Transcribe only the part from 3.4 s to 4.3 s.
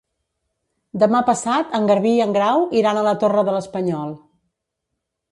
de l'Espanyol.